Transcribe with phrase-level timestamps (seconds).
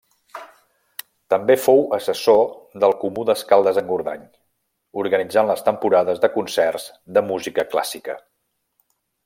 [1.33, 2.41] També fou assessor
[2.83, 4.25] del Comú d'Escaldes-Engordany
[5.03, 6.89] organitzant les temporades de concerts
[7.19, 8.21] de música clàssica.